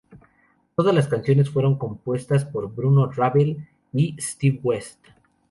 [0.75, 4.99] Todas las canciones fueron compuestas por Bruno Ravel y Steve West.